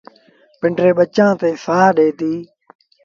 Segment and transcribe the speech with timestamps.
[0.59, 2.39] پنڊري ٻچآݩ تي سآه ڏي ديٚ۔